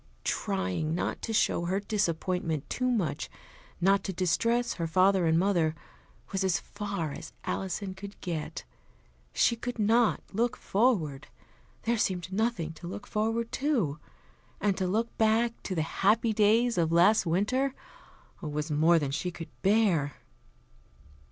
[0.23, 3.29] Trying not to show her disappointment too much,
[3.79, 5.75] not to distress her father and mother,
[6.31, 8.63] was as far as Alison could get.
[9.31, 11.27] She could not look forward;
[11.83, 13.99] there seemed nothing to look forward to.
[14.59, 17.75] And to look back to the happy days of last winter
[18.41, 20.13] was more than she could bear.